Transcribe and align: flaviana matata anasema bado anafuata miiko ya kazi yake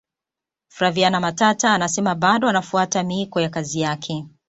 flaviana 0.67 1.19
matata 1.19 1.73
anasema 1.73 2.15
bado 2.15 2.49
anafuata 2.49 3.03
miiko 3.03 3.41
ya 3.41 3.49
kazi 3.49 3.81
yake 3.81 4.25